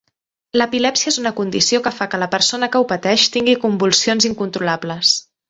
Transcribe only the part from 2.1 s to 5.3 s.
que la persona que ho pateix tingui convulsions incontrolables.